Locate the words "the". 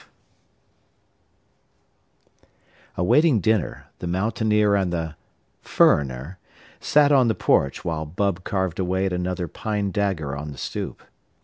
3.99-4.07, 4.91-5.15, 7.27-7.35, 10.51-10.57